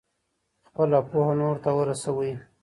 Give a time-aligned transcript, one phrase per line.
[0.67, 2.31] خپله پوهه نورو ته ورسوئ.